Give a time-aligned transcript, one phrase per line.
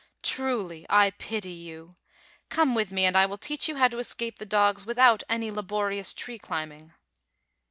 [0.23, 1.95] Truly, I pity you.
[2.49, 5.51] Come with me and I will teach you how to escape the dogs without any
[5.51, 6.93] la borious tree climbing."